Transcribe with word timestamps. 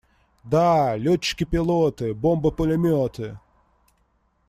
Да! 0.43 0.95
Летчики-пилоты! 0.97 2.15
Бомбы-пулеметы! 2.15 3.37